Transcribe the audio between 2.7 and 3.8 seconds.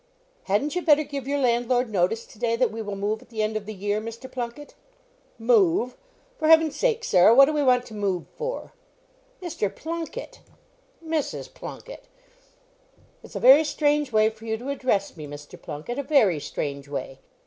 we will move at the end of the